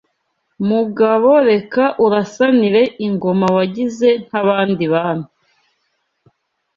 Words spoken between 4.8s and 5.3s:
Bami